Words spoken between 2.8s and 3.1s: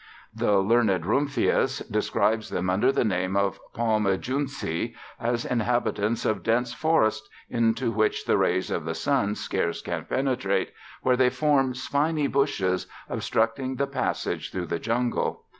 the